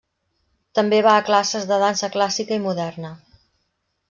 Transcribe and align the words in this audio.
També 0.79 1.01
va 1.07 1.11
a 1.17 1.25
classes 1.29 1.69
de 1.73 1.79
dansa 1.83 2.09
clàssica 2.17 2.57
i 2.61 2.67
moderna. 2.67 3.13